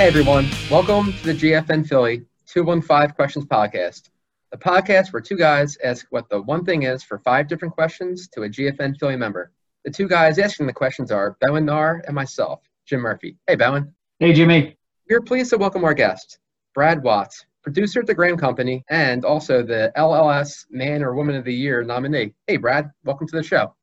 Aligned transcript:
Hey 0.00 0.06
everyone, 0.06 0.48
welcome 0.70 1.12
to 1.12 1.26
the 1.26 1.34
GFN 1.34 1.86
Philly 1.86 2.24
215 2.46 3.14
Questions 3.14 3.44
Podcast, 3.44 4.08
the 4.50 4.56
podcast 4.56 5.12
where 5.12 5.20
two 5.20 5.36
guys 5.36 5.76
ask 5.84 6.06
what 6.08 6.26
the 6.30 6.40
one 6.40 6.64
thing 6.64 6.84
is 6.84 7.02
for 7.02 7.18
five 7.18 7.48
different 7.48 7.74
questions 7.74 8.26
to 8.28 8.44
a 8.44 8.48
GFN 8.48 8.98
Philly 8.98 9.16
member. 9.16 9.52
The 9.84 9.90
two 9.90 10.08
guys 10.08 10.38
asking 10.38 10.68
the 10.68 10.72
questions 10.72 11.12
are 11.12 11.36
Bowen 11.42 11.66
Nar 11.66 12.02
and 12.06 12.14
myself, 12.14 12.62
Jim 12.86 13.00
Murphy. 13.00 13.36
Hey 13.46 13.56
Bowen. 13.56 13.94
Hey 14.20 14.32
Jimmy. 14.32 14.74
We're 15.10 15.20
pleased 15.20 15.50
to 15.50 15.58
welcome 15.58 15.84
our 15.84 15.92
guest, 15.92 16.38
Brad 16.74 17.02
Watts, 17.02 17.44
producer 17.62 18.00
at 18.00 18.06
the 18.06 18.14
Graham 18.14 18.38
Company 18.38 18.82
and 18.88 19.26
also 19.26 19.62
the 19.62 19.92
LLS 19.98 20.64
Man 20.70 21.02
or 21.02 21.14
Woman 21.14 21.36
of 21.36 21.44
the 21.44 21.52
Year 21.52 21.84
nominee. 21.84 22.32
Hey 22.46 22.56
Brad, 22.56 22.90
welcome 23.04 23.28
to 23.28 23.36
the 23.36 23.42
show. 23.42 23.74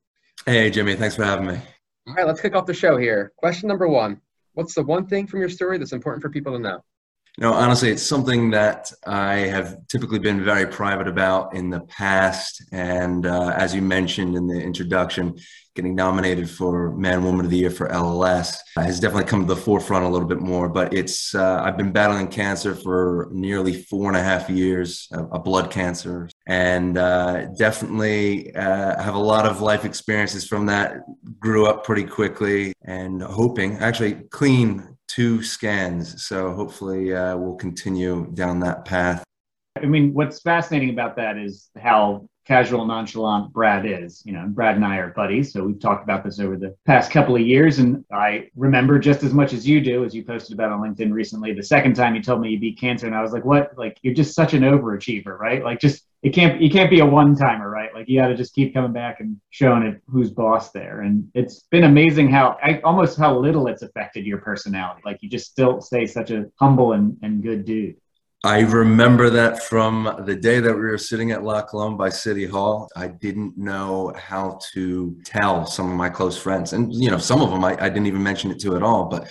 Hey 0.46 0.68
Jimmy, 0.68 0.96
thanks 0.96 1.14
for 1.14 1.22
having 1.22 1.46
me. 1.46 1.60
All 2.08 2.14
right, 2.14 2.26
let's 2.26 2.40
kick 2.40 2.56
off 2.56 2.66
the 2.66 2.74
show 2.74 2.96
here. 2.96 3.30
Question 3.36 3.68
number 3.68 3.86
one 3.86 4.20
What's 4.58 4.74
the 4.74 4.82
one 4.82 5.06
thing 5.06 5.28
from 5.28 5.38
your 5.38 5.48
story 5.48 5.78
that's 5.78 5.92
important 5.92 6.20
for 6.20 6.30
people 6.30 6.52
to 6.54 6.58
know? 6.58 6.80
Know, 7.38 7.52
honestly, 7.52 7.90
it's 7.90 8.02
something 8.02 8.50
that 8.50 8.90
I 9.06 9.34
have 9.36 9.86
typically 9.86 10.18
been 10.18 10.44
very 10.44 10.66
private 10.66 11.06
about 11.06 11.54
in 11.54 11.70
the 11.70 11.82
past. 11.82 12.64
And 12.72 13.24
uh, 13.24 13.54
as 13.56 13.72
you 13.72 13.82
mentioned 13.82 14.34
in 14.34 14.48
the 14.48 14.60
introduction, 14.60 15.38
getting 15.76 15.94
nominated 15.94 16.50
for 16.50 16.90
Man 16.96 17.22
Woman 17.22 17.44
of 17.44 17.52
the 17.52 17.56
Year 17.56 17.70
for 17.70 17.86
LLS 17.86 18.56
has 18.74 18.98
definitely 18.98 19.26
come 19.30 19.46
to 19.46 19.54
the 19.54 19.60
forefront 19.60 20.04
a 20.04 20.08
little 20.08 20.26
bit 20.26 20.40
more. 20.40 20.68
But 20.68 20.92
it's 20.92 21.36
uh, 21.36 21.62
I've 21.62 21.76
been 21.76 21.92
battling 21.92 22.26
cancer 22.26 22.74
for 22.74 23.28
nearly 23.30 23.84
four 23.84 24.08
and 24.08 24.16
a 24.16 24.22
half 24.24 24.50
years, 24.50 25.06
a, 25.12 25.22
a 25.26 25.38
blood 25.38 25.70
cancer, 25.70 26.28
and 26.48 26.98
uh, 26.98 27.46
definitely 27.56 28.52
uh, 28.56 29.00
have 29.00 29.14
a 29.14 29.20
lot 29.20 29.46
of 29.46 29.60
life 29.60 29.84
experiences 29.84 30.44
from 30.44 30.66
that. 30.66 30.96
Grew 31.40 31.66
up 31.66 31.84
pretty 31.84 32.04
quickly 32.04 32.72
and 32.82 33.22
hoping, 33.22 33.76
actually, 33.78 34.14
clean 34.30 34.96
two 35.06 35.42
scans. 35.42 36.24
So 36.26 36.52
hopefully 36.52 37.14
uh, 37.14 37.36
we'll 37.36 37.56
continue 37.56 38.30
down 38.34 38.60
that 38.60 38.84
path. 38.84 39.24
I 39.76 39.86
mean, 39.86 40.12
what's 40.12 40.40
fascinating 40.40 40.90
about 40.90 41.16
that 41.16 41.38
is 41.38 41.70
how 41.80 42.28
casual, 42.48 42.86
nonchalant 42.86 43.52
Brad 43.52 43.84
is. 43.84 44.22
You 44.24 44.32
know, 44.32 44.46
Brad 44.48 44.76
and 44.76 44.84
I 44.84 44.96
are 44.96 45.12
buddies, 45.12 45.52
so 45.52 45.62
we've 45.62 45.78
talked 45.78 46.02
about 46.02 46.24
this 46.24 46.40
over 46.40 46.56
the 46.56 46.74
past 46.86 47.10
couple 47.12 47.36
of 47.36 47.42
years. 47.42 47.78
And 47.78 48.04
I 48.10 48.48
remember 48.56 48.98
just 48.98 49.22
as 49.22 49.34
much 49.34 49.52
as 49.52 49.68
you 49.68 49.82
do, 49.82 50.04
as 50.04 50.14
you 50.14 50.24
posted 50.24 50.54
about 50.54 50.72
on 50.72 50.80
LinkedIn 50.80 51.12
recently, 51.12 51.52
the 51.52 51.62
second 51.62 51.94
time 51.94 52.14
you 52.14 52.22
told 52.22 52.40
me 52.40 52.48
you 52.48 52.58
beat 52.58 52.80
cancer, 52.80 53.06
and 53.06 53.14
I 53.14 53.20
was 53.20 53.32
like, 53.32 53.44
"What? 53.44 53.76
Like, 53.76 53.98
you're 54.02 54.14
just 54.14 54.34
such 54.34 54.54
an 54.54 54.62
overachiever, 54.62 55.38
right? 55.38 55.62
Like, 55.62 55.78
just 55.78 56.07
it 56.22 56.30
can't 56.30 56.60
you 56.60 56.68
can't 56.68 56.90
be 56.90 57.00
a 57.00 57.06
one 57.06 57.36
timer, 57.36 57.70
right? 57.70 57.94
Like, 57.94 58.08
you 58.08 58.20
got 58.20 58.28
to 58.28 58.34
just 58.34 58.54
keep 58.54 58.74
coming 58.74 58.92
back 58.92 59.20
and 59.20 59.40
showing 59.50 59.84
it 59.84 60.02
who's 60.08 60.30
boss 60.30 60.72
there. 60.72 61.02
And 61.02 61.28
it's 61.34 61.62
been 61.70 61.84
amazing 61.84 62.28
how 62.28 62.56
I, 62.62 62.80
almost 62.80 63.18
how 63.18 63.38
little 63.38 63.68
it's 63.68 63.82
affected 63.82 64.26
your 64.26 64.38
personality. 64.38 65.02
Like, 65.04 65.18
you 65.22 65.30
just 65.30 65.46
still 65.46 65.80
stay 65.80 66.06
such 66.06 66.30
a 66.30 66.46
humble 66.58 66.92
and, 66.92 67.16
and 67.22 67.42
good 67.42 67.64
dude. 67.64 67.96
I 68.44 68.60
remember 68.60 69.30
that 69.30 69.64
from 69.64 70.22
the 70.24 70.36
day 70.36 70.60
that 70.60 70.72
we 70.72 70.80
were 70.80 70.98
sitting 70.98 71.32
at 71.32 71.42
La 71.42 71.62
Colombe 71.62 71.96
by 71.96 72.08
City 72.08 72.46
Hall. 72.46 72.88
I 72.94 73.08
didn't 73.08 73.58
know 73.58 74.12
how 74.16 74.60
to 74.72 75.16
tell 75.24 75.66
some 75.66 75.90
of 75.90 75.96
my 75.96 76.08
close 76.08 76.38
friends. 76.38 76.72
And, 76.72 76.92
you 76.94 77.10
know, 77.10 77.18
some 77.18 77.42
of 77.42 77.50
them 77.50 77.64
I, 77.64 77.76
I 77.80 77.88
didn't 77.88 78.06
even 78.06 78.22
mention 78.22 78.52
it 78.52 78.60
to 78.60 78.76
at 78.76 78.82
all. 78.82 79.06
But 79.06 79.28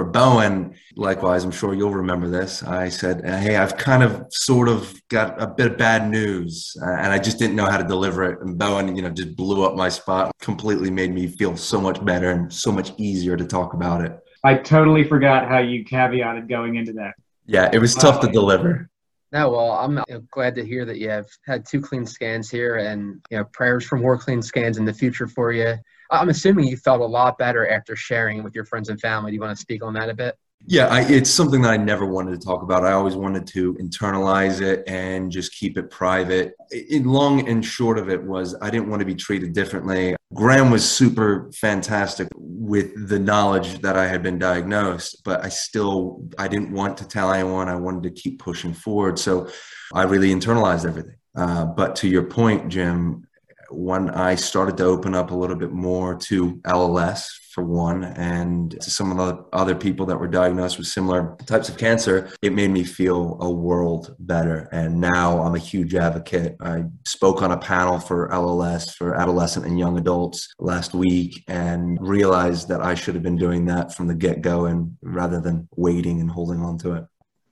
for 0.00 0.06
Bowen, 0.06 0.74
likewise, 0.96 1.44
I'm 1.44 1.50
sure 1.50 1.74
you'll 1.74 1.92
remember 1.92 2.26
this. 2.26 2.62
I 2.62 2.88
said, 2.88 3.22
Hey, 3.22 3.56
I've 3.56 3.76
kind 3.76 4.02
of 4.02 4.24
sort 4.30 4.66
of 4.66 4.98
got 5.08 5.40
a 5.40 5.46
bit 5.46 5.72
of 5.72 5.76
bad 5.76 6.08
news, 6.08 6.74
uh, 6.82 6.92
and 6.92 7.12
I 7.12 7.18
just 7.18 7.38
didn't 7.38 7.54
know 7.54 7.66
how 7.66 7.76
to 7.76 7.84
deliver 7.84 8.24
it. 8.24 8.40
And 8.40 8.58
Bowen, 8.58 8.96
you 8.96 9.02
know, 9.02 9.10
just 9.10 9.36
blew 9.36 9.62
up 9.62 9.76
my 9.76 9.90
spot, 9.90 10.32
completely 10.40 10.90
made 10.90 11.12
me 11.12 11.26
feel 11.26 11.54
so 11.54 11.78
much 11.82 12.02
better 12.02 12.30
and 12.30 12.50
so 12.50 12.72
much 12.72 12.92
easier 12.96 13.36
to 13.36 13.44
talk 13.44 13.74
about 13.74 14.02
it. 14.02 14.18
I 14.42 14.54
totally 14.54 15.04
forgot 15.04 15.46
how 15.46 15.58
you 15.58 15.84
caveated 15.84 16.48
going 16.48 16.76
into 16.76 16.94
that. 16.94 17.12
Yeah, 17.44 17.68
it 17.70 17.78
was 17.78 17.94
tough 17.94 18.20
to 18.22 18.28
deliver. 18.28 18.89
No, 19.32 19.50
well, 19.50 19.72
I'm 19.72 19.98
you 20.08 20.14
know, 20.14 20.22
glad 20.30 20.56
to 20.56 20.64
hear 20.64 20.84
that 20.84 20.98
you 20.98 21.08
have 21.08 21.26
had 21.46 21.64
two 21.64 21.80
clean 21.80 22.04
scans 22.04 22.50
here, 22.50 22.76
and 22.76 23.20
you 23.30 23.38
know, 23.38 23.44
prayers 23.52 23.84
for 23.84 23.96
more 23.96 24.18
clean 24.18 24.42
scans 24.42 24.76
in 24.76 24.84
the 24.84 24.92
future 24.92 25.28
for 25.28 25.52
you. 25.52 25.76
I'm 26.10 26.28
assuming 26.28 26.66
you 26.66 26.76
felt 26.76 27.00
a 27.00 27.06
lot 27.06 27.38
better 27.38 27.68
after 27.68 27.94
sharing 27.94 28.42
with 28.42 28.54
your 28.54 28.64
friends 28.64 28.88
and 28.88 29.00
family. 29.00 29.30
Do 29.30 29.36
you 29.36 29.40
want 29.40 29.56
to 29.56 29.60
speak 29.60 29.84
on 29.84 29.94
that 29.94 30.08
a 30.08 30.14
bit? 30.14 30.36
Yeah, 30.66 30.88
I, 30.88 31.02
it's 31.02 31.30
something 31.30 31.62
that 31.62 31.70
I 31.70 31.78
never 31.78 32.04
wanted 32.04 32.38
to 32.38 32.46
talk 32.46 32.62
about. 32.62 32.84
I 32.84 32.92
always 32.92 33.16
wanted 33.16 33.46
to 33.48 33.74
internalize 33.74 34.60
it 34.60 34.84
and 34.86 35.30
just 35.30 35.54
keep 35.54 35.78
it 35.78 35.90
private. 35.90 36.54
Long 36.90 37.48
and 37.48 37.64
short 37.64 37.98
of 37.98 38.10
it 38.10 38.22
was 38.22 38.54
I 38.60 38.68
didn't 38.68 38.90
want 38.90 39.00
to 39.00 39.06
be 39.06 39.14
treated 39.14 39.54
differently. 39.54 40.16
Graham 40.34 40.70
was 40.70 40.88
super 40.88 41.50
fantastic 41.54 42.28
with 42.70 43.08
the 43.08 43.18
knowledge 43.18 43.80
that 43.80 43.96
I 43.96 44.06
had 44.06 44.22
been 44.22 44.38
diagnosed, 44.38 45.22
but 45.24 45.44
I 45.44 45.48
still 45.48 46.22
I 46.38 46.46
didn't 46.46 46.70
want 46.70 46.98
to 46.98 47.08
tell 47.08 47.32
anyone. 47.32 47.68
I 47.68 47.74
wanted 47.74 48.04
to 48.04 48.22
keep 48.22 48.38
pushing 48.38 48.74
forward, 48.74 49.18
so 49.18 49.48
I 49.92 50.04
really 50.04 50.30
internalized 50.30 50.86
everything. 50.86 51.16
Uh, 51.34 51.64
but 51.64 51.96
to 51.96 52.08
your 52.08 52.22
point, 52.22 52.68
Jim, 52.68 53.26
when 53.70 54.08
I 54.10 54.36
started 54.36 54.76
to 54.76 54.84
open 54.84 55.16
up 55.16 55.32
a 55.32 55.34
little 55.34 55.56
bit 55.56 55.72
more 55.72 56.14
to 56.28 56.58
LLS 56.58 57.39
for 57.50 57.64
one, 57.64 58.04
and 58.04 58.70
to 58.80 58.90
some 58.90 59.10
of 59.10 59.16
the 59.18 59.44
other 59.52 59.74
people 59.74 60.06
that 60.06 60.18
were 60.18 60.28
diagnosed 60.28 60.78
with 60.78 60.86
similar 60.86 61.36
types 61.46 61.68
of 61.68 61.76
cancer, 61.76 62.30
it 62.42 62.52
made 62.52 62.70
me 62.70 62.84
feel 62.84 63.36
a 63.40 63.50
world 63.50 64.14
better. 64.20 64.68
And 64.72 65.00
now 65.00 65.42
I'm 65.42 65.54
a 65.54 65.58
huge 65.58 65.94
advocate. 65.94 66.56
I 66.60 66.84
spoke 67.06 67.42
on 67.42 67.52
a 67.52 67.58
panel 67.58 67.98
for 67.98 68.28
LLS 68.28 68.94
for 68.94 69.14
adolescent 69.14 69.66
and 69.66 69.78
young 69.78 69.98
adults 69.98 70.48
last 70.58 70.94
week 70.94 71.42
and 71.48 71.98
realized 72.00 72.68
that 72.68 72.80
I 72.80 72.94
should 72.94 73.14
have 73.14 73.24
been 73.24 73.36
doing 73.36 73.66
that 73.66 73.94
from 73.94 74.06
the 74.06 74.14
get 74.14 74.42
go 74.42 74.66
and 74.66 74.96
rather 75.02 75.40
than 75.40 75.68
waiting 75.76 76.20
and 76.20 76.30
holding 76.30 76.60
on 76.60 76.78
to 76.78 76.94
it. 76.94 77.04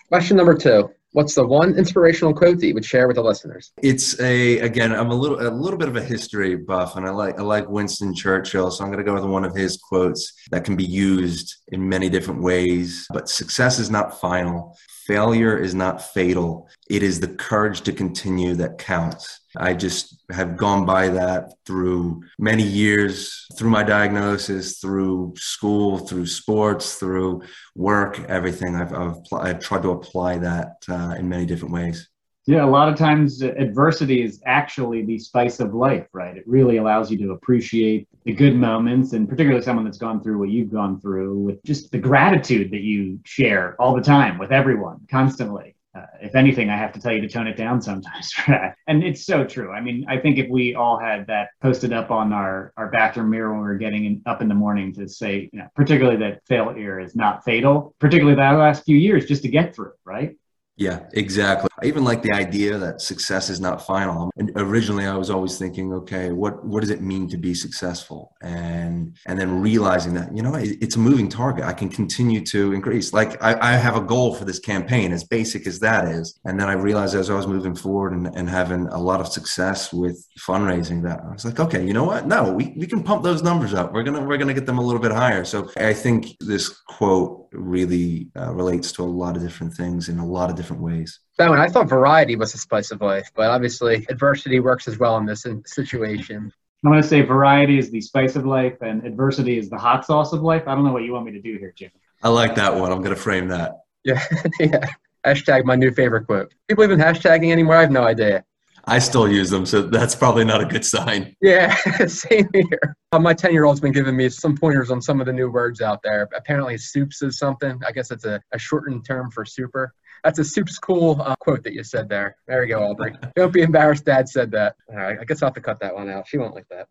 Question 0.08 0.36
number 0.36 0.54
two 0.54 0.90
What's 1.18 1.34
the 1.34 1.44
one 1.44 1.76
inspirational 1.76 2.32
quote 2.32 2.60
that 2.60 2.66
you 2.68 2.74
would 2.74 2.84
share 2.84 3.08
with 3.08 3.16
the 3.16 3.24
listeners? 3.24 3.72
It's 3.82 4.20
a 4.20 4.60
again, 4.60 4.92
I'm 4.92 5.10
a 5.10 5.14
little 5.16 5.40
a 5.40 5.50
little 5.50 5.76
bit 5.76 5.88
of 5.88 5.96
a 5.96 6.00
history 6.00 6.54
buff, 6.54 6.94
and 6.94 7.04
I 7.04 7.10
like 7.10 7.40
I 7.40 7.42
like 7.42 7.68
Winston 7.68 8.14
Churchill, 8.14 8.70
so 8.70 8.84
I'm 8.84 8.92
going 8.92 9.04
to 9.04 9.10
go 9.10 9.14
with 9.14 9.24
one 9.24 9.44
of 9.44 9.52
his 9.52 9.78
quotes 9.78 10.32
that 10.52 10.64
can 10.64 10.76
be 10.76 10.84
used 10.84 11.56
in 11.72 11.88
many 11.88 12.08
different 12.08 12.40
ways. 12.40 13.04
But 13.12 13.28
success 13.28 13.80
is 13.80 13.90
not 13.90 14.20
final. 14.20 14.76
Failure 15.08 15.56
is 15.56 15.74
not 15.74 16.12
fatal. 16.12 16.68
It 16.90 17.02
is 17.02 17.18
the 17.18 17.28
courage 17.28 17.80
to 17.80 17.92
continue 17.92 18.54
that 18.56 18.76
counts. 18.76 19.40
I 19.56 19.72
just 19.72 20.22
have 20.30 20.58
gone 20.58 20.84
by 20.84 21.08
that 21.08 21.54
through 21.64 22.24
many 22.38 22.62
years, 22.62 23.46
through 23.56 23.70
my 23.70 23.82
diagnosis, 23.82 24.80
through 24.80 25.32
school, 25.38 25.96
through 25.96 26.26
sports, 26.26 26.96
through 26.96 27.40
work, 27.74 28.20
everything. 28.28 28.76
I've, 28.76 28.92
I've, 28.92 29.16
I've 29.32 29.60
tried 29.60 29.82
to 29.84 29.92
apply 29.92 30.38
that 30.38 30.72
uh, 30.90 31.14
in 31.18 31.26
many 31.26 31.46
different 31.46 31.72
ways. 31.72 32.06
Yeah, 32.48 32.64
a 32.64 32.66
lot 32.66 32.88
of 32.88 32.96
times 32.96 33.42
adversity 33.42 34.22
is 34.22 34.40
actually 34.46 35.04
the 35.04 35.18
spice 35.18 35.60
of 35.60 35.74
life, 35.74 36.06
right? 36.14 36.34
It 36.34 36.44
really 36.46 36.78
allows 36.78 37.10
you 37.10 37.18
to 37.18 37.32
appreciate 37.32 38.08
the 38.24 38.32
good 38.32 38.56
moments, 38.56 39.12
and 39.12 39.28
particularly 39.28 39.62
someone 39.62 39.84
that's 39.84 39.98
gone 39.98 40.22
through 40.22 40.38
what 40.38 40.48
you've 40.48 40.72
gone 40.72 40.98
through 40.98 41.38
with 41.40 41.62
just 41.62 41.92
the 41.92 41.98
gratitude 41.98 42.70
that 42.70 42.80
you 42.80 43.20
share 43.26 43.76
all 43.78 43.94
the 43.94 44.00
time 44.00 44.38
with 44.38 44.50
everyone, 44.50 45.00
constantly. 45.10 45.76
Uh, 45.94 46.06
if 46.22 46.34
anything, 46.34 46.70
I 46.70 46.78
have 46.78 46.90
to 46.94 47.00
tell 47.00 47.12
you 47.12 47.20
to 47.20 47.28
tone 47.28 47.48
it 47.48 47.58
down 47.58 47.82
sometimes. 47.82 48.32
And 48.86 49.04
it's 49.04 49.26
so 49.26 49.44
true. 49.44 49.70
I 49.70 49.82
mean, 49.82 50.06
I 50.08 50.16
think 50.16 50.38
if 50.38 50.48
we 50.48 50.74
all 50.74 50.98
had 50.98 51.26
that 51.26 51.50
posted 51.60 51.92
up 51.92 52.10
on 52.10 52.32
our, 52.32 52.72
our 52.78 52.88
bathroom 52.88 53.28
mirror 53.28 53.52
when 53.52 53.60
we 53.60 53.68
are 53.68 53.76
getting 53.76 54.06
in, 54.06 54.22
up 54.24 54.40
in 54.40 54.48
the 54.48 54.54
morning 54.54 54.94
to 54.94 55.06
say, 55.06 55.50
you 55.52 55.58
know, 55.58 55.68
particularly 55.76 56.16
that 56.20 56.40
failure 56.46 56.98
is 56.98 57.14
not 57.14 57.44
fatal, 57.44 57.94
particularly 57.98 58.36
that 58.36 58.52
last 58.52 58.86
few 58.86 58.96
years 58.96 59.26
just 59.26 59.42
to 59.42 59.50
get 59.50 59.74
through, 59.74 59.92
right? 60.06 60.34
Yeah, 60.78 61.00
exactly. 61.12 61.68
I 61.82 61.86
even 61.86 62.04
like 62.04 62.22
the 62.22 62.30
idea 62.30 62.78
that 62.78 63.00
success 63.00 63.50
is 63.50 63.60
not 63.60 63.84
final. 63.84 64.30
And 64.36 64.52
originally 64.54 65.06
I 65.06 65.16
was 65.16 65.28
always 65.28 65.58
thinking, 65.58 65.92
okay, 65.92 66.30
what 66.30 66.64
what 66.64 66.80
does 66.82 66.90
it 66.90 67.00
mean 67.02 67.28
to 67.30 67.36
be 67.36 67.52
successful? 67.52 68.36
And 68.42 69.16
and 69.26 69.40
then 69.40 69.60
realizing 69.60 70.14
that, 70.14 70.34
you 70.36 70.40
know, 70.40 70.54
it, 70.54 70.78
it's 70.80 70.94
a 70.94 71.00
moving 71.00 71.28
target. 71.28 71.64
I 71.64 71.72
can 71.72 71.88
continue 71.88 72.44
to 72.46 72.72
increase. 72.72 73.12
Like 73.12 73.42
I, 73.42 73.58
I 73.60 73.72
have 73.72 73.96
a 73.96 74.00
goal 74.00 74.36
for 74.36 74.44
this 74.44 74.60
campaign, 74.60 75.12
as 75.12 75.24
basic 75.24 75.66
as 75.66 75.80
that 75.80 76.06
is. 76.06 76.38
And 76.44 76.60
then 76.60 76.68
I 76.68 76.74
realized 76.74 77.16
as 77.16 77.28
I 77.28 77.34
was 77.34 77.48
moving 77.48 77.74
forward 77.74 78.12
and, 78.12 78.28
and 78.28 78.48
having 78.48 78.86
a 78.86 79.00
lot 79.00 79.20
of 79.20 79.26
success 79.26 79.92
with 79.92 80.24
fundraising 80.38 81.02
that 81.02 81.20
I 81.28 81.32
was 81.32 81.44
like, 81.44 81.58
okay, 81.58 81.84
you 81.84 81.92
know 81.92 82.04
what? 82.04 82.28
No, 82.28 82.52
we, 82.52 82.72
we 82.76 82.86
can 82.86 83.02
pump 83.02 83.24
those 83.24 83.42
numbers 83.42 83.74
up. 83.74 83.92
We're 83.92 84.04
gonna 84.04 84.22
we're 84.24 84.38
gonna 84.38 84.54
get 84.54 84.66
them 84.66 84.78
a 84.78 84.86
little 84.86 85.02
bit 85.02 85.12
higher. 85.12 85.44
So 85.44 85.68
I 85.76 85.92
think 85.92 86.36
this 86.38 86.68
quote 86.68 87.48
really 87.52 88.28
uh, 88.36 88.52
relates 88.52 88.92
to 88.92 89.02
a 89.02 89.04
lot 89.04 89.36
of 89.36 89.42
different 89.42 89.74
things 89.74 90.08
in 90.08 90.18
a 90.18 90.26
lot 90.26 90.50
of 90.50 90.56
different 90.56 90.67
ways. 90.76 91.20
Bowen, 91.38 91.58
I 91.58 91.68
thought 91.68 91.88
variety 91.88 92.36
was 92.36 92.52
the 92.52 92.58
spice 92.58 92.90
of 92.90 93.00
life, 93.00 93.30
but 93.34 93.50
obviously 93.50 94.06
adversity 94.08 94.60
works 94.60 94.88
as 94.88 94.98
well 94.98 95.16
in 95.16 95.26
this 95.26 95.46
situation. 95.66 96.52
I'm 96.84 96.90
going 96.90 97.02
to 97.02 97.08
say 97.08 97.22
variety 97.22 97.78
is 97.78 97.90
the 97.90 98.00
spice 98.00 98.36
of 98.36 98.46
life 98.46 98.76
and 98.82 99.04
adversity 99.04 99.58
is 99.58 99.68
the 99.68 99.78
hot 99.78 100.04
sauce 100.04 100.32
of 100.32 100.42
life. 100.42 100.62
I 100.66 100.74
don't 100.74 100.84
know 100.84 100.92
what 100.92 101.02
you 101.02 101.12
want 101.12 101.26
me 101.26 101.32
to 101.32 101.40
do 101.40 101.56
here, 101.58 101.72
Jim. 101.76 101.90
I 102.22 102.28
like 102.28 102.54
that 102.54 102.74
one. 102.74 102.92
I'm 102.92 102.98
going 102.98 103.14
to 103.14 103.20
frame 103.20 103.48
that. 103.48 103.80
Yeah, 104.04 104.24
yeah. 104.60 104.88
Hashtag 105.26 105.64
my 105.64 105.74
new 105.74 105.90
favorite 105.90 106.26
quote. 106.26 106.54
People 106.68 106.84
even 106.84 106.98
hashtagging 106.98 107.50
anymore? 107.50 107.76
I 107.76 107.80
have 107.80 107.90
no 107.90 108.04
idea. 108.04 108.44
I 108.88 108.98
still 108.98 109.28
use 109.28 109.50
them, 109.50 109.66
so 109.66 109.82
that's 109.82 110.14
probably 110.14 110.44
not 110.44 110.62
a 110.62 110.64
good 110.64 110.84
sign. 110.84 111.36
Yeah, 111.42 111.74
same 112.06 112.48
here. 112.54 112.96
Uh, 113.12 113.18
my 113.18 113.34
10 113.34 113.52
year 113.52 113.64
old's 113.64 113.80
been 113.80 113.92
giving 113.92 114.16
me 114.16 114.30
some 114.30 114.56
pointers 114.56 114.90
on 114.90 115.02
some 115.02 115.20
of 115.20 115.26
the 115.26 115.32
new 115.32 115.50
words 115.50 115.82
out 115.82 116.02
there. 116.02 116.26
Apparently, 116.34 116.78
soups 116.78 117.20
is 117.20 117.38
something. 117.38 117.78
I 117.86 117.92
guess 117.92 118.10
it's 118.10 118.24
a, 118.24 118.40
a 118.52 118.58
shortened 118.58 119.04
term 119.04 119.30
for 119.30 119.44
super. 119.44 119.92
That's 120.24 120.38
a 120.38 120.44
soups 120.44 120.78
cool 120.78 121.20
uh, 121.20 121.36
quote 121.36 121.62
that 121.64 121.74
you 121.74 121.84
said 121.84 122.08
there. 122.08 122.36
There 122.46 122.64
you 122.64 122.74
go, 122.74 122.82
Aubrey. 122.82 123.14
Don't 123.36 123.52
be 123.52 123.62
embarrassed, 123.62 124.06
Dad 124.06 124.28
said 124.28 124.50
that. 124.52 124.74
All 124.90 124.96
right, 124.96 125.18
I 125.20 125.24
guess 125.24 125.42
I'll 125.42 125.48
have 125.48 125.54
to 125.54 125.60
cut 125.60 125.80
that 125.80 125.94
one 125.94 126.08
out. 126.08 126.26
She 126.26 126.38
won't 126.38 126.54
like 126.54 126.68
that. 126.70 126.88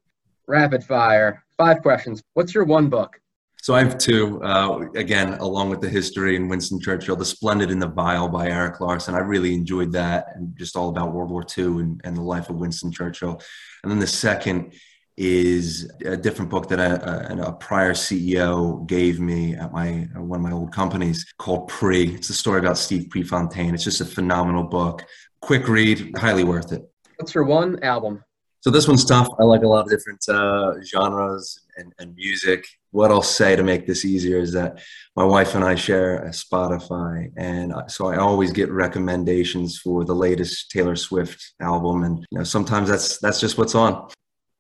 Rapid 0.48 0.84
fire. 0.84 1.44
Five 1.58 1.82
questions. 1.82 2.22
What's 2.36 2.54
your 2.54 2.64
one 2.64 2.90
book? 2.90 3.20
So 3.68 3.75
I 3.75 3.84
have 3.84 3.98
two. 3.98 4.42
Uh, 4.42 4.86
again, 4.96 5.34
along 5.42 5.69
with 5.69 5.81
the 5.81 5.90
history 5.90 6.38
and 6.38 6.50
Winston 6.50 6.80
Churchill, 6.80 7.18
"The 7.18 7.25
Splendid 7.25 7.69
and 7.69 7.81
the 7.81 7.90
Vile" 7.90 8.30
by 8.30 8.48
Erik 8.48 8.80
Larson. 8.80 9.14
I 9.14 9.19
really 9.19 9.54
enjoyed 9.54 9.92
that, 9.92 10.28
and 10.36 10.56
just 10.58 10.78
all 10.78 10.88
about 10.88 11.12
World 11.12 11.30
War 11.30 11.46
II 11.58 11.81
and, 11.81 12.02
and 12.06 12.16
the 12.16 12.22
life 12.22 12.50
of 12.50 12.56
Winston 12.56 12.94
Churchill. 12.94 13.42
And 13.84 13.92
then 13.92 14.00
the 14.00 14.08
second 14.08 14.74
is 15.18 15.92
a 16.06 16.16
different 16.16 16.50
book 16.50 16.69
that 16.69 16.80
a, 16.80 17.34
a, 17.34 17.42
a, 17.50 17.52
prior 17.52 17.92
CEO 17.92 18.88
gave 18.88 19.19
me 19.19 19.56
at 19.56 19.74
my 19.74 20.08
one 20.16 20.40
of 20.40 20.44
my 20.44 20.54
old 20.54 20.72
companies 20.72 21.25
called 21.38 21.68
Pre. 21.68 22.16
It's 22.16 22.30
a 22.30 22.34
story 22.34 22.60
about 22.60 22.78
Steve 22.78 23.10
Prefontaine. 23.10 23.74
It's 23.74 23.84
just 23.84 24.00
a 24.00 24.06
phenomenal 24.06 24.64
book. 24.64 25.04
Quick 25.42 25.68
read, 25.68 26.18
highly 26.18 26.46
worth 26.46 26.72
it. 26.72 26.90
What's 27.18 27.36
your 27.36 27.44
one 27.44 27.84
album? 27.84 28.24
So 28.62 28.71
this 28.71 28.88
one's 28.88 29.06
tough. 29.06 29.27
I 29.39 29.44
like 29.44 29.63
a 29.63 29.68
lot 29.68 29.86
of 29.86 29.89
different 29.89 30.27
uh, 30.27 30.74
genres 30.83 31.59
and, 31.77 31.94
and 32.00 32.15
music. 32.15 32.65
What 32.92 33.12
I'll 33.12 33.21
say 33.21 33.56
to 33.56 33.63
make 33.63 33.86
this 33.86 34.04
easier 34.04 34.39
is 34.39 34.51
that 34.54 34.81
my 35.15 35.24
wife 35.24 35.56
and 35.56 35.63
I 35.63 35.75
share 35.75 36.18
a 36.24 36.30
Spotify, 36.30 37.31
and 37.38 37.74
so 37.88 38.07
I 38.07 38.18
always 38.18 38.51
get 38.51 38.71
recommendations 38.71 39.77
for 39.77 40.04
the 40.04 40.15
latest 40.15 40.71
Taylor 40.71 40.95
Swift 40.95 41.54
album, 41.59 42.04
and 42.04 42.25
you 42.31 42.39
know 42.39 42.44
sometimes 42.44 42.89
that's 42.89 43.19
that's 43.19 43.39
just 43.39 43.57
what's 43.57 43.75
on. 43.75 44.09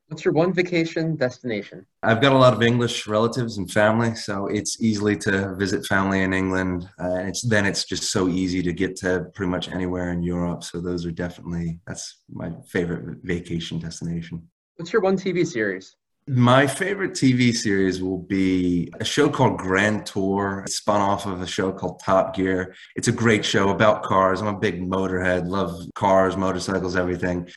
What's 0.07 0.23
your 0.23 0.33
one 0.33 0.53
vacation 0.53 1.17
destination? 1.17 1.85
I've 2.01 2.21
got 2.21 2.31
a 2.31 2.37
lot 2.37 2.53
of 2.53 2.63
English 2.63 3.07
relatives 3.07 3.57
and 3.57 3.69
family, 3.69 4.15
so 4.15 4.47
it's 4.47 4.81
easily 4.81 5.17
to 5.17 5.53
visit 5.55 5.85
family 5.85 6.21
in 6.21 6.33
England. 6.33 6.89
Uh, 6.97 7.15
and 7.15 7.27
it's 7.27 7.41
then 7.41 7.65
it's 7.65 7.83
just 7.83 8.11
so 8.11 8.29
easy 8.29 8.63
to 8.63 8.71
get 8.71 8.95
to 8.97 9.25
pretty 9.33 9.49
much 9.49 9.67
anywhere 9.67 10.11
in 10.13 10.23
Europe. 10.23 10.63
So 10.63 10.79
those 10.79 11.05
are 11.05 11.11
definitely 11.11 11.79
that's 11.85 12.21
my 12.31 12.51
favorite 12.69 13.17
vacation 13.23 13.79
destination. 13.79 14.47
What's 14.77 14.93
your 14.93 15.01
one 15.01 15.17
TV 15.17 15.45
series? 15.45 15.97
My 16.29 16.67
favorite 16.67 17.11
TV 17.11 17.53
series 17.53 18.01
will 18.01 18.17
be 18.17 18.91
a 18.99 19.05
show 19.05 19.29
called 19.29 19.57
Grand 19.57 20.05
Tour. 20.05 20.63
It's 20.65 20.77
spun 20.77 21.01
off 21.01 21.25
of 21.25 21.41
a 21.41 21.47
show 21.47 21.71
called 21.71 22.01
Top 22.01 22.35
Gear. 22.35 22.75
It's 22.95 23.07
a 23.07 23.13
great 23.13 23.43
show 23.43 23.69
about 23.69 24.03
cars. 24.03 24.41
I'm 24.41 24.47
a 24.47 24.59
big 24.59 24.81
motorhead, 24.81 25.47
love 25.47 25.81
cars, 25.95 26.37
motorcycles, 26.37 26.95
everything. 26.95 27.49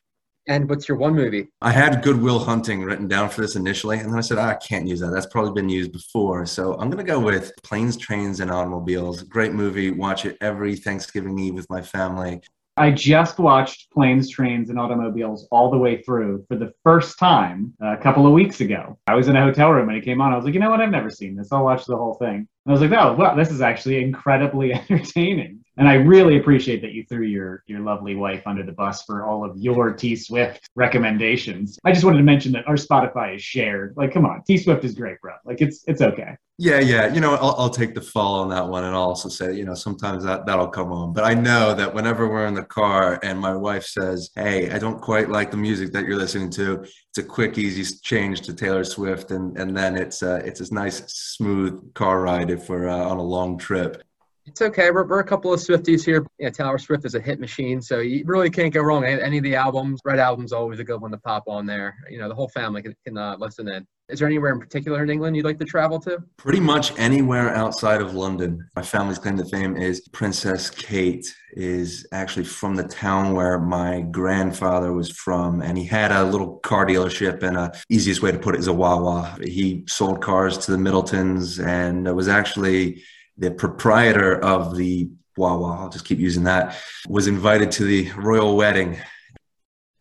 And 0.47 0.69
what's 0.69 0.89
your 0.89 0.97
one 0.97 1.15
movie? 1.15 1.49
I 1.61 1.71
had 1.71 2.03
Good 2.03 2.21
Will 2.21 2.39
Hunting 2.39 2.83
written 2.83 3.07
down 3.07 3.29
for 3.29 3.43
this 3.43 3.57
initially, 3.57 3.99
and 3.99 4.11
then 4.11 4.19
I 4.19 4.23
said, 4.23 4.39
oh, 4.39 4.43
I 4.43 4.55
can't 4.55 4.87
use 4.87 5.01
that. 5.01 5.11
That's 5.11 5.27
probably 5.27 5.53
been 5.53 5.69
used 5.69 5.93
before. 5.93 6.47
So 6.47 6.73
I'm 6.73 6.91
going 6.91 7.05
to 7.05 7.11
go 7.11 7.21
with 7.21 7.53
Planes, 7.63 7.97
Trains, 7.97 8.41
and 8.41 8.51
Automobiles. 8.51 9.23
Great 9.23 9.53
movie. 9.53 9.91
Watch 9.91 10.25
it 10.25 10.37
every 10.41 10.77
Thanksgiving 10.77 11.39
Eve 11.39 11.55
with 11.55 11.69
my 11.71 11.83
family. 11.83 12.41
I 12.81 12.91
just 12.91 13.39
watched 13.39 13.91
Planes, 13.91 14.31
Trains, 14.31 14.71
and 14.71 14.81
Automobiles 14.81 15.47
all 15.51 15.71
the 15.71 15.77
way 15.77 16.01
through 16.01 16.47
for 16.49 16.57
the 16.57 16.73
first 16.83 17.19
time 17.19 17.75
a 17.79 17.99
couple 17.99 18.27
of 18.27 18.33
weeks 18.33 18.63
ago. 18.63 18.99
I 19.07 19.15
was 19.15 19.29
in 19.29 19.37
a 19.37 19.43
hotel 19.43 19.71
room 19.71 19.91
and 19.91 19.99
it 19.99 20.05
came 20.05 20.23
on. 20.23 20.33
I 20.33 20.37
was 20.37 20.47
like, 20.47 20.55
you 20.55 20.61
know 20.61 20.71
what? 20.71 20.81
I've 20.81 20.91
never 20.91 21.11
seen 21.11 21.37
this. 21.37 21.53
I'll 21.53 21.63
watch 21.63 21.85
the 21.85 21.95
whole 21.95 22.15
thing. 22.15 22.37
And 22.37 22.49
I 22.67 22.73
was 22.73 22.81
like, 22.81 22.93
oh, 22.93 23.13
wow, 23.13 23.35
this 23.35 23.51
is 23.51 23.61
actually 23.61 24.03
incredibly 24.03 24.73
entertaining. 24.91 25.63
And 25.77 25.89
I 25.89 25.95
really 25.95 26.39
appreciate 26.39 26.81
that 26.81 26.93
you 26.93 27.05
threw 27.05 27.27
your 27.27 27.65
your 27.67 27.81
lovely 27.81 28.15
wife 28.15 28.43
under 28.47 28.63
the 28.63 28.73
bus 28.73 29.03
for 29.03 29.27
all 29.27 29.45
of 29.45 29.59
your 29.59 29.93
T 29.93 30.17
Swift 30.17 30.67
recommendations. 30.75 31.79
I 31.85 31.93
just 31.93 32.05
wanted 32.05 32.19
to 32.19 32.25
mention 32.25 32.53
that 32.53 32.67
our 32.67 32.77
Spotify 32.77 33.37
is 33.37 33.43
shared. 33.43 33.93
Like, 33.99 34.13
come 34.13 34.25
on, 34.25 34.43
T 34.47 34.57
Swift 34.57 34.85
is 34.87 34.95
great, 34.95 35.21
bro. 35.21 35.35
Like, 35.45 35.61
it's 35.61 35.85
it's 35.87 36.01
okay. 36.01 36.37
Yeah, 36.63 36.81
yeah. 36.81 37.11
You 37.11 37.23
know, 37.23 37.37
I'll, 37.37 37.55
I'll 37.57 37.71
take 37.71 37.95
the 37.95 38.03
fall 38.03 38.41
on 38.41 38.51
that 38.51 38.69
one, 38.69 38.85
and 38.85 38.95
I'll 38.95 39.05
also 39.05 39.31
say, 39.31 39.55
you 39.55 39.65
know, 39.65 39.73
sometimes 39.73 40.23
that 40.25 40.45
that'll 40.45 40.69
come 40.69 40.93
on. 40.93 41.15
But 41.15 41.25
I 41.25 41.33
know 41.33 41.73
that 41.73 41.95
whenever 41.95 42.29
we're 42.29 42.47
in 42.47 42.53
the 42.53 42.65
car 42.65 43.19
and 43.23 43.41
my 43.41 43.55
wife 43.55 43.87
says, 43.87 44.29
"Hey, 44.37 44.71
I 44.71 44.79
don't 44.79 45.01
quite 45.01 45.31
like 45.31 45.51
the 45.51 45.57
music 45.57 45.91
that 45.93 46.05
you're 46.05 46.19
listening 46.19 46.51
to," 46.51 46.83
it's 46.83 47.17
a 47.19 47.23
quick, 47.23 47.57
easy 47.57 47.97
change 48.03 48.43
to 48.43 48.53
Taylor 48.53 48.85
Swift, 48.85 49.31
and 49.31 49.57
and 49.57 49.75
then 49.75 49.97
it's 49.97 50.23
uh, 50.23 50.43
it's 50.45 50.61
a 50.61 50.75
nice, 50.75 51.03
smooth 51.11 51.95
car 51.95 52.21
ride 52.21 52.51
if 52.51 52.69
we're 52.69 52.89
uh, 52.89 53.09
on 53.09 53.17
a 53.17 53.23
long 53.23 53.57
trip. 53.57 54.03
It's 54.51 54.63
okay. 54.63 54.91
We're, 54.91 55.05
we're 55.05 55.21
a 55.21 55.25
couple 55.25 55.53
of 55.53 55.61
Swifties 55.61 56.05
here. 56.05 56.27
Yeah, 56.39 56.51
Taylor 56.51 56.77
Swift 56.77 57.05
is 57.05 57.15
a 57.15 57.21
hit 57.21 57.39
machine, 57.39 57.81
so 57.81 58.01
you 58.01 58.25
really 58.27 58.51
can't 58.51 58.75
go 58.75 58.81
wrong. 58.81 59.05
Any 59.05 59.39
of 59.39 59.45
the 59.45 59.55
albums, 59.55 60.01
Red 60.05 60.19
Album's 60.19 60.53
always 60.53 60.81
a 60.81 60.85
good 60.85 61.01
one 61.01 61.13
to 61.13 61.19
pop 61.19 61.45
on 61.47 61.67
there. 61.67 61.97
You 62.11 62.19
know, 62.19 62.29
the 62.29 62.35
whole 62.35 62.49
family 62.49 62.83
can, 62.83 62.97
can 63.07 63.17
uh, 63.17 63.37
listen 63.39 63.69
in. 63.69 63.87
Is 64.09 64.19
there 64.19 64.27
anywhere 64.27 64.53
in 64.53 64.59
particular 64.59 65.05
in 65.05 65.11
England 65.11 65.37
you'd 65.37 65.45
like 65.45 65.61
to 65.61 65.65
travel 65.65 66.01
to? 66.01 66.19
Pretty 66.37 66.59
much 66.59 66.99
anywhere 66.99 67.55
outside 67.55 68.03
of 68.03 68.15
London. 68.15 68.69
My 68.75 68.83
family's 68.83 69.21
claim 69.21 69.37
to 69.37 69.45
fame 69.45 69.77
is 69.77 70.01
Princess 70.09 70.69
Kate 70.69 71.33
is 71.53 72.05
actually 72.11 72.45
from 72.45 72.75
the 72.75 72.83
town 72.83 73.35
where 73.35 73.61
my 73.61 74.01
grandfather 74.11 74.93
was 74.93 75.13
from, 75.13 75.63
and 75.63 75.79
he 75.79 75.85
had 75.85 76.11
a 76.11 76.25
little 76.25 76.57
car 76.57 76.85
dealership. 76.85 77.45
And 77.45 77.57
a 77.57 77.73
easiest 77.89 78.21
way 78.21 78.33
to 78.33 78.39
put 78.39 78.57
it 78.57 78.59
is 78.59 78.67
a 78.67 78.73
Wawa. 78.73 79.39
He 79.45 79.85
sold 79.87 80.21
cars 80.21 80.59
to 80.59 80.73
the 80.73 80.79
Middletons, 80.79 81.65
and 81.65 82.09
it 82.09 82.15
was 82.17 82.27
actually 82.27 83.05
the 83.41 83.51
proprietor 83.51 84.39
of 84.45 84.77
the 84.77 85.11
Wawa, 85.37 85.81
I'll 85.81 85.89
just 85.89 86.05
keep 86.05 86.19
using 86.19 86.45
that, 86.45 86.77
was 87.09 87.27
invited 87.27 87.73
to 87.73 87.85
the 87.85 88.13
royal 88.13 88.57
wedding. 88.57 88.99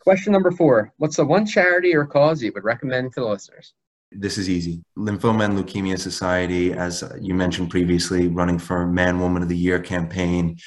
Question 0.01 0.33
number 0.33 0.51
four 0.51 0.94
What's 0.97 1.15
the 1.15 1.25
one 1.25 1.45
charity 1.45 1.95
or 1.95 2.06
cause 2.06 2.44
you 2.44 2.51
would 2.53 2.63
recommend 2.63 3.13
to 3.13 3.21
the 3.21 3.27
listeners? 3.27 3.74
This 4.12 4.38
is 4.38 4.50
easy. 4.50 4.83
Lymphoma 4.97 5.45
and 5.45 5.57
Leukemia 5.57 5.97
Society, 5.97 6.74
as 6.74 7.03
you 7.21 7.33
mentioned 7.33 7.69
previously, 7.69 8.27
running 8.27 8.59
for 8.59 8.88
Man 8.88 9.19
Woman 9.19 9.44
of 9.44 9.50
the 9.50 9.57
Year 9.57 9.80
campaign. 9.80 10.57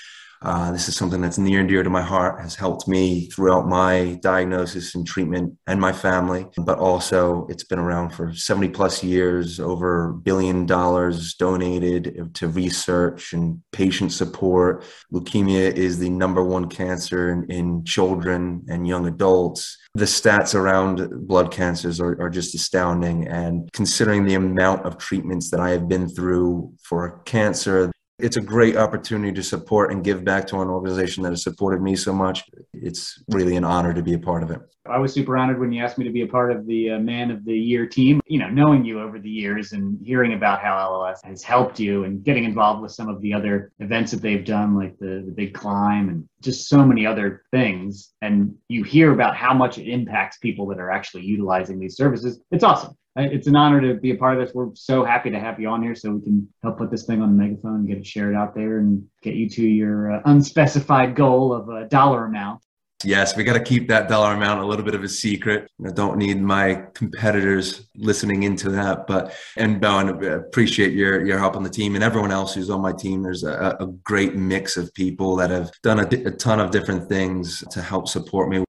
Uh, 0.42 0.72
this 0.72 0.88
is 0.88 0.96
something 0.96 1.20
that's 1.20 1.38
near 1.38 1.60
and 1.60 1.68
dear 1.68 1.82
to 1.82 1.90
my 1.90 2.02
heart, 2.02 2.40
has 2.40 2.54
helped 2.54 2.88
me 2.88 3.26
throughout 3.26 3.68
my 3.68 4.18
diagnosis 4.22 4.94
and 4.94 5.06
treatment 5.06 5.56
and 5.66 5.80
my 5.80 5.92
family. 5.92 6.46
But 6.56 6.78
also, 6.78 7.46
it's 7.48 7.64
been 7.64 7.78
around 7.78 8.10
for 8.10 8.34
70 8.34 8.70
plus 8.70 9.04
years, 9.04 9.60
over 9.60 10.10
a 10.10 10.14
billion 10.14 10.66
dollars 10.66 11.34
donated 11.34 12.34
to 12.34 12.48
research 12.48 13.32
and 13.32 13.62
patient 13.72 14.12
support. 14.12 14.84
Leukemia 15.12 15.72
is 15.72 15.98
the 15.98 16.10
number 16.10 16.42
one 16.42 16.68
cancer 16.68 17.30
in, 17.30 17.50
in 17.50 17.84
children 17.84 18.64
and 18.68 18.86
young 18.86 19.06
adults 19.06 19.78
the 19.94 20.04
stats 20.06 20.54
around 20.54 21.26
blood 21.28 21.52
cancers 21.52 22.00
are, 22.00 22.18
are, 22.20 22.30
just 22.30 22.54
astounding. 22.54 23.28
And 23.28 23.70
considering 23.72 24.24
the 24.24 24.34
amount 24.34 24.86
of 24.86 24.96
treatments 24.96 25.50
that 25.50 25.60
I 25.60 25.70
have 25.70 25.86
been 25.86 26.08
through 26.08 26.72
for 26.82 27.20
cancer, 27.26 27.91
it's 28.22 28.36
a 28.36 28.40
great 28.40 28.76
opportunity 28.76 29.32
to 29.32 29.42
support 29.42 29.90
and 29.90 30.04
give 30.04 30.24
back 30.24 30.46
to 30.46 30.60
an 30.60 30.68
organization 30.68 31.24
that 31.24 31.30
has 31.30 31.42
supported 31.42 31.82
me 31.82 31.96
so 31.96 32.12
much. 32.12 32.44
It's 32.72 33.20
really 33.28 33.56
an 33.56 33.64
honor 33.64 33.92
to 33.92 34.02
be 34.02 34.14
a 34.14 34.18
part 34.18 34.44
of 34.44 34.50
it. 34.52 34.60
I 34.88 34.98
was 34.98 35.12
super 35.12 35.36
honored 35.36 35.58
when 35.58 35.72
you 35.72 35.82
asked 35.82 35.98
me 35.98 36.04
to 36.04 36.12
be 36.12 36.22
a 36.22 36.26
part 36.26 36.52
of 36.52 36.66
the 36.66 36.90
uh, 36.90 36.98
Man 36.98 37.32
of 37.32 37.44
the 37.44 37.54
Year 37.54 37.86
team. 37.86 38.20
You 38.26 38.38
know, 38.38 38.48
knowing 38.48 38.84
you 38.84 39.00
over 39.00 39.18
the 39.18 39.30
years 39.30 39.72
and 39.72 39.98
hearing 40.04 40.34
about 40.34 40.60
how 40.60 40.76
LLS 40.76 41.24
has 41.24 41.42
helped 41.42 41.80
you 41.80 42.04
and 42.04 42.22
getting 42.22 42.44
involved 42.44 42.80
with 42.80 42.92
some 42.92 43.08
of 43.08 43.20
the 43.20 43.34
other 43.34 43.72
events 43.80 44.12
that 44.12 44.22
they've 44.22 44.44
done, 44.44 44.76
like 44.76 44.96
the, 44.98 45.22
the 45.26 45.32
Big 45.32 45.52
Climb 45.52 46.08
and 46.08 46.28
just 46.40 46.68
so 46.68 46.84
many 46.84 47.04
other 47.04 47.42
things. 47.50 48.12
And 48.22 48.54
you 48.68 48.84
hear 48.84 49.12
about 49.12 49.36
how 49.36 49.52
much 49.52 49.78
it 49.78 49.90
impacts 49.90 50.38
people 50.38 50.66
that 50.68 50.78
are 50.78 50.90
actually 50.90 51.24
utilizing 51.24 51.80
these 51.80 51.96
services. 51.96 52.40
It's 52.52 52.64
awesome 52.64 52.96
it's 53.16 53.46
an 53.46 53.56
honor 53.56 53.80
to 53.80 53.94
be 54.00 54.12
a 54.12 54.16
part 54.16 54.38
of 54.38 54.44
this. 54.44 54.54
We're 54.54 54.74
so 54.74 55.04
happy 55.04 55.30
to 55.30 55.38
have 55.38 55.60
you 55.60 55.68
on 55.68 55.82
here 55.82 55.94
so 55.94 56.12
we 56.12 56.22
can 56.22 56.48
help 56.62 56.78
put 56.78 56.90
this 56.90 57.04
thing 57.04 57.20
on 57.20 57.36
the 57.36 57.42
megaphone 57.42 57.76
and 57.76 57.88
get 57.88 57.98
it 57.98 58.06
shared 58.06 58.34
out 58.34 58.54
there 58.54 58.78
and 58.78 59.04
get 59.22 59.34
you 59.34 59.48
to 59.50 59.62
your 59.62 60.12
uh, 60.12 60.22
unspecified 60.24 61.14
goal 61.14 61.52
of 61.52 61.68
a 61.68 61.88
dollar 61.88 62.24
amount. 62.24 62.62
Yes, 63.04 63.36
we 63.36 63.42
got 63.42 63.54
to 63.54 63.62
keep 63.62 63.88
that 63.88 64.08
dollar 64.08 64.34
amount 64.34 64.60
a 64.60 64.64
little 64.64 64.84
bit 64.84 64.94
of 64.94 65.02
a 65.02 65.08
secret. 65.08 65.68
I 65.84 65.90
don't 65.90 66.18
need 66.18 66.40
my 66.40 66.84
competitors 66.94 67.88
listening 67.96 68.44
into 68.44 68.70
that. 68.70 69.06
But 69.06 69.34
and 69.56 69.80
Bowen, 69.80 70.08
appreciate 70.24 70.92
your 70.92 71.26
your 71.26 71.38
help 71.38 71.56
on 71.56 71.62
the 71.62 71.70
team 71.70 71.94
and 71.94 72.04
everyone 72.04 72.30
else 72.30 72.54
who's 72.54 72.70
on 72.70 72.80
my 72.80 72.92
team. 72.92 73.22
There's 73.22 73.44
a, 73.44 73.76
a 73.80 73.86
great 74.04 74.36
mix 74.36 74.76
of 74.76 74.92
people 74.94 75.36
that 75.36 75.50
have 75.50 75.72
done 75.82 76.00
a, 76.00 76.06
a 76.28 76.30
ton 76.30 76.60
of 76.60 76.70
different 76.70 77.08
things 77.08 77.64
to 77.70 77.82
help 77.82 78.08
support 78.08 78.48
me. 78.48 78.64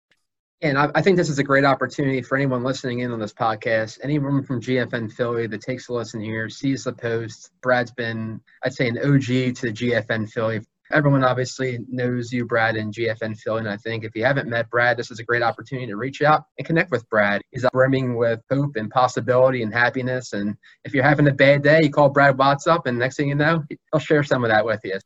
And 0.64 0.78
I, 0.78 0.90
I, 0.96 1.02
think 1.02 1.18
this 1.18 1.30
is 1.30 1.40
a 1.40 1.44
great 1.44 1.66
opportunity 1.66 2.22
for 2.22 2.38
anyone 2.38 2.64
listening 2.64 3.00
in 3.00 3.12
on 3.12 3.20
this 3.20 3.34
podcast, 3.34 4.00
anyone 4.02 4.44
from 4.44 4.62
GFN 4.62 5.12
Philly 5.12 5.46
that 5.46 5.60
takes 5.60 5.90
a 5.90 5.94
listen 5.94 6.22
here, 6.22 6.48
sees 6.48 6.86
the 6.86 6.94
post. 6.94 7.52
Brad's 7.62 7.92
been, 7.92 8.40
I'd 8.64 8.74
say, 8.74 8.88
an 8.88 8.98
OG 8.98 9.26
to 9.58 9.74
GFN 9.74 10.30
Philly. 10.30 10.62
Everyone 10.90 11.26
obviously 11.26 11.80
knows 11.90 12.32
you, 12.32 12.46
Brad, 12.46 12.78
and 12.78 12.94
GFN 12.94 13.38
Philly. 13.38 13.60
And 13.60 13.68
I 13.68 13.76
think 13.76 14.06
if 14.06 14.16
you 14.16 14.24
haven't 14.24 14.48
met 14.48 14.70
Brad, 14.70 14.96
this 14.96 15.12
is 15.12 15.20
a 15.20 15.24
great 15.26 15.44
opportunity 15.44 15.88
to 15.88 15.98
reach 15.98 16.22
out 16.22 16.46
and 16.58 16.66
connect 16.66 16.92
with 16.92 17.10
Brad. 17.10 17.42
He's 17.52 17.66
brimming 17.74 18.16
with 18.16 18.40
hope 18.50 18.78
and 18.78 18.90
possibility 18.90 19.64
and 19.64 19.74
happiness. 19.74 20.32
And 20.32 20.56
if 20.86 20.94
you're 20.94 21.04
having 21.04 21.28
a 21.28 21.34
bad 21.34 21.62
day, 21.62 21.82
you 21.84 21.92
call 21.92 22.08
Brad 22.08 22.38
Watts 22.38 22.68
up, 22.68 22.88
and 22.88 22.98
next 22.98 23.18
thing 23.18 23.28
you 23.28 23.36
know, 23.36 23.66
he'll 23.92 24.00
share 24.00 24.24
some 24.24 24.46
of 24.46 24.50
that 24.50 24.64
with 24.64 24.80
you. 24.86 24.98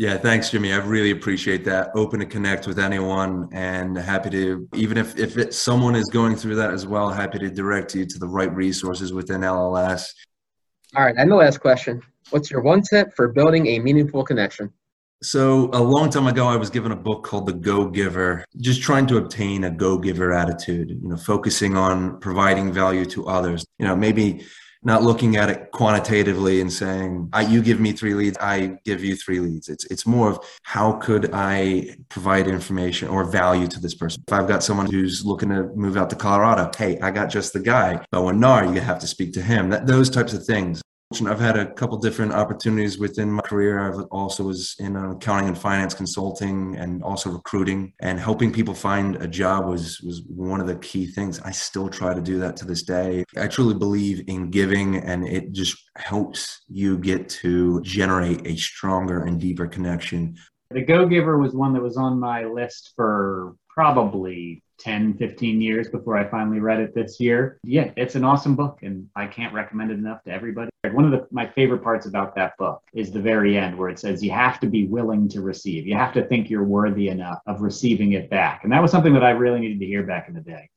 Yeah, 0.00 0.16
thanks, 0.16 0.48
Jimmy. 0.48 0.72
I 0.72 0.78
really 0.78 1.10
appreciate 1.10 1.62
that. 1.66 1.90
Open 1.94 2.20
to 2.20 2.24
connect 2.24 2.66
with 2.66 2.78
anyone 2.78 3.50
and 3.52 3.98
happy 3.98 4.30
to, 4.30 4.66
even 4.74 4.96
if, 4.96 5.18
if 5.18 5.36
it, 5.36 5.52
someone 5.52 5.94
is 5.94 6.06
going 6.06 6.36
through 6.36 6.54
that 6.54 6.70
as 6.70 6.86
well, 6.86 7.10
happy 7.10 7.38
to 7.40 7.50
direct 7.50 7.94
you 7.94 8.06
to 8.06 8.18
the 8.18 8.26
right 8.26 8.50
resources 8.54 9.12
within 9.12 9.42
LLS. 9.42 10.06
All 10.96 11.04
right, 11.04 11.14
and 11.18 11.30
the 11.30 11.36
last 11.36 11.60
question. 11.60 12.00
What's 12.30 12.50
your 12.50 12.62
one 12.62 12.80
tip 12.80 13.14
for 13.14 13.28
building 13.28 13.66
a 13.66 13.78
meaningful 13.78 14.24
connection? 14.24 14.72
So, 15.22 15.68
a 15.74 15.82
long 15.82 16.08
time 16.08 16.28
ago, 16.28 16.46
I 16.46 16.56
was 16.56 16.70
given 16.70 16.92
a 16.92 16.96
book 16.96 17.22
called 17.22 17.44
The 17.44 17.52
Go 17.52 17.84
Giver, 17.84 18.46
just 18.58 18.80
trying 18.80 19.06
to 19.08 19.18
obtain 19.18 19.64
a 19.64 19.70
go 19.70 19.98
giver 19.98 20.32
attitude, 20.32 20.98
you 21.02 21.10
know, 21.10 21.18
focusing 21.18 21.76
on 21.76 22.18
providing 22.20 22.72
value 22.72 23.04
to 23.04 23.26
others. 23.26 23.66
You 23.78 23.86
know, 23.86 23.96
maybe 23.96 24.46
not 24.82 25.02
looking 25.02 25.36
at 25.36 25.50
it 25.50 25.70
quantitatively 25.72 26.60
and 26.60 26.72
saying 26.72 27.28
I, 27.32 27.42
you 27.42 27.62
give 27.62 27.80
me 27.80 27.92
three 27.92 28.14
leads 28.14 28.38
i 28.38 28.78
give 28.84 29.04
you 29.04 29.14
three 29.16 29.40
leads. 29.40 29.68
It's 29.68 29.84
it's 29.86 30.06
more 30.06 30.30
of 30.30 30.38
how 30.62 30.92
could 30.92 31.30
i 31.32 31.96
provide 32.08 32.46
information 32.46 33.08
or 33.08 33.24
value 33.24 33.66
to 33.68 33.80
this 33.80 33.94
person? 33.94 34.22
If 34.26 34.32
i've 34.32 34.48
got 34.48 34.62
someone 34.62 34.90
who's 34.90 35.24
looking 35.24 35.50
to 35.50 35.64
move 35.74 35.96
out 35.96 36.10
to 36.10 36.16
colorado 36.16 36.70
hey 36.76 36.98
i 37.00 37.10
got 37.10 37.30
just 37.30 37.52
the 37.52 37.60
guy 37.60 38.04
Bowen 38.10 38.40
Nar 38.40 38.64
you 38.72 38.80
have 38.80 38.98
to 39.00 39.06
speak 39.06 39.32
to 39.34 39.42
him. 39.42 39.70
That, 39.70 39.86
those 39.86 40.10
types 40.10 40.32
of 40.32 40.44
things 40.44 40.82
I've 41.12 41.40
had 41.40 41.58
a 41.58 41.66
couple 41.66 41.98
different 41.98 42.32
opportunities 42.32 43.00
within 43.00 43.32
my 43.32 43.42
career. 43.42 43.80
I've 43.80 44.06
also 44.12 44.44
was 44.44 44.76
in 44.78 44.96
um, 44.96 45.10
accounting 45.10 45.48
and 45.48 45.58
finance 45.58 45.92
consulting 45.92 46.76
and 46.76 47.02
also 47.02 47.30
recruiting 47.30 47.92
and 47.98 48.20
helping 48.20 48.52
people 48.52 48.74
find 48.74 49.16
a 49.16 49.26
job 49.26 49.66
was 49.66 50.00
was 50.02 50.22
one 50.28 50.60
of 50.60 50.68
the 50.68 50.76
key 50.76 51.06
things. 51.06 51.40
I 51.40 51.50
still 51.50 51.88
try 51.88 52.14
to 52.14 52.20
do 52.20 52.38
that 52.38 52.56
to 52.58 52.64
this 52.64 52.84
day. 52.84 53.24
I 53.36 53.48
truly 53.48 53.74
believe 53.74 54.22
in 54.28 54.52
giving 54.52 54.98
and 54.98 55.26
it 55.26 55.50
just 55.50 55.76
helps 55.96 56.62
you 56.68 56.96
get 56.96 57.28
to 57.40 57.80
generate 57.82 58.46
a 58.46 58.56
stronger 58.56 59.24
and 59.24 59.40
deeper 59.40 59.66
connection. 59.66 60.36
The 60.70 60.82
Go 60.82 61.06
Giver 61.06 61.38
was 61.38 61.54
one 61.54 61.72
that 61.72 61.82
was 61.82 61.96
on 61.96 62.20
my 62.20 62.44
list 62.44 62.92
for 62.94 63.56
probably 63.68 64.62
10, 64.78 65.14
15 65.14 65.60
years 65.60 65.88
before 65.88 66.16
I 66.16 66.28
finally 66.28 66.60
read 66.60 66.78
it 66.78 66.94
this 66.94 67.18
year. 67.18 67.58
Yeah, 67.64 67.90
it's 67.96 68.14
an 68.14 68.22
awesome 68.22 68.54
book 68.54 68.78
and 68.82 69.08
I 69.16 69.26
can't 69.26 69.52
recommend 69.52 69.90
it 69.90 69.94
enough 69.94 70.22
to 70.24 70.30
everybody. 70.30 70.69
One 70.88 71.04
of 71.04 71.10
the, 71.10 71.26
my 71.30 71.46
favorite 71.46 71.82
parts 71.82 72.06
about 72.06 72.34
that 72.36 72.56
book 72.56 72.82
is 72.94 73.10
the 73.10 73.20
very 73.20 73.58
end 73.58 73.76
where 73.76 73.90
it 73.90 73.98
says 73.98 74.24
you 74.24 74.30
have 74.30 74.58
to 74.60 74.66
be 74.66 74.86
willing 74.86 75.28
to 75.28 75.42
receive. 75.42 75.86
You 75.86 75.94
have 75.94 76.14
to 76.14 76.24
think 76.24 76.48
you're 76.48 76.64
worthy 76.64 77.08
enough 77.08 77.38
of 77.46 77.60
receiving 77.60 78.12
it 78.12 78.30
back. 78.30 78.64
And 78.64 78.72
that 78.72 78.80
was 78.80 78.90
something 78.90 79.12
that 79.12 79.22
I 79.22 79.30
really 79.30 79.60
needed 79.60 79.78
to 79.80 79.86
hear 79.86 80.02
back 80.04 80.28
in 80.28 80.34
the 80.34 80.40
day. 80.40 80.70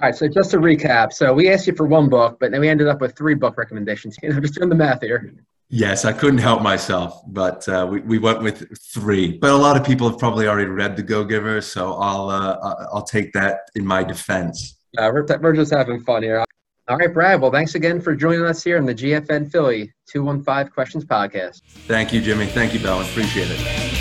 All 0.00 0.08
right, 0.08 0.14
so 0.14 0.28
just 0.28 0.52
to 0.52 0.58
recap, 0.58 1.12
so 1.12 1.32
we 1.34 1.50
asked 1.50 1.66
you 1.66 1.74
for 1.74 1.86
one 1.86 2.08
book, 2.08 2.38
but 2.40 2.52
then 2.52 2.60
we 2.60 2.68
ended 2.68 2.86
up 2.86 3.00
with 3.00 3.16
three 3.16 3.34
book 3.34 3.56
recommendations. 3.58 4.16
You 4.22 4.32
know, 4.32 4.40
just 4.40 4.54
doing 4.54 4.68
the 4.68 4.76
math 4.76 5.00
here. 5.00 5.34
Yes, 5.68 6.04
I 6.04 6.12
couldn't 6.12 6.38
help 6.38 6.62
myself, 6.62 7.22
but 7.26 7.68
uh, 7.68 7.88
we, 7.90 8.00
we 8.00 8.18
went 8.18 8.42
with 8.42 8.78
three. 8.92 9.38
But 9.38 9.50
a 9.50 9.56
lot 9.56 9.76
of 9.76 9.84
people 9.84 10.08
have 10.08 10.18
probably 10.18 10.46
already 10.46 10.68
read 10.68 10.96
The 10.96 11.02
Go 11.02 11.24
Giver, 11.24 11.60
so 11.60 11.94
I'll 11.94 12.30
uh, 12.30 12.86
I'll 12.92 13.04
take 13.04 13.32
that 13.32 13.70
in 13.74 13.86
my 13.86 14.04
defense. 14.04 14.76
Uh, 14.98 15.10
we're, 15.12 15.26
we're 15.40 15.54
just 15.54 15.72
having 15.72 16.02
fun 16.02 16.22
here. 16.22 16.44
All 16.92 16.98
right, 16.98 17.10
Brad. 17.10 17.40
Well, 17.40 17.50
thanks 17.50 17.74
again 17.74 18.02
for 18.02 18.14
joining 18.14 18.44
us 18.44 18.62
here 18.62 18.76
on 18.76 18.84
the 18.84 18.94
GFN 18.94 19.50
Philly 19.50 19.90
215 20.10 20.70
Questions 20.74 21.06
Podcast. 21.06 21.62
Thank 21.86 22.12
you, 22.12 22.20
Jimmy. 22.20 22.44
Thank 22.44 22.74
you, 22.74 22.80
Bell. 22.80 23.00
Appreciate 23.00 23.48
it. 23.50 23.91